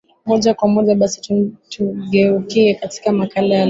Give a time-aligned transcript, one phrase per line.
[0.25, 3.59] moja kwa moja basi tugeukie katika makala ya leo